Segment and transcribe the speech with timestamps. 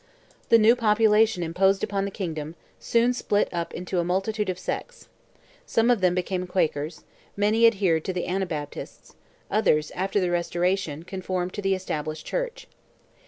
[0.49, 5.07] The new population imposed upon the kingdom, soon split up into a multitude of sects.
[5.67, 7.03] Some of them became Quakers:
[7.37, 9.13] many adhered to the Anabaptists;
[9.51, 12.65] others, after the Restoration, conformed to the established church.